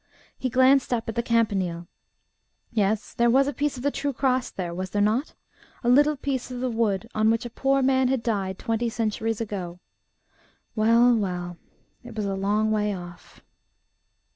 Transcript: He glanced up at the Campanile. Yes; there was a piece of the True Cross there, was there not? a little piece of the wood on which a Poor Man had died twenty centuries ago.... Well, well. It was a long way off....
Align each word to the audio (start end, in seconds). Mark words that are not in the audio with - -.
He 0.35 0.49
glanced 0.49 0.91
up 0.91 1.07
at 1.09 1.13
the 1.13 1.21
Campanile. 1.21 1.85
Yes; 2.71 3.13
there 3.13 3.29
was 3.29 3.47
a 3.47 3.53
piece 3.53 3.77
of 3.77 3.83
the 3.83 3.91
True 3.91 4.13
Cross 4.13 4.49
there, 4.49 4.73
was 4.73 4.89
there 4.89 4.99
not? 5.03 5.35
a 5.83 5.89
little 5.89 6.15
piece 6.15 6.49
of 6.49 6.59
the 6.59 6.71
wood 6.71 7.07
on 7.13 7.29
which 7.29 7.45
a 7.45 7.51
Poor 7.51 7.83
Man 7.83 8.07
had 8.07 8.23
died 8.23 8.57
twenty 8.57 8.89
centuries 8.89 9.39
ago.... 9.39 9.79
Well, 10.75 11.15
well. 11.15 11.57
It 12.03 12.15
was 12.15 12.25
a 12.25 12.33
long 12.33 12.71
way 12.71 12.95
off.... 12.95 13.41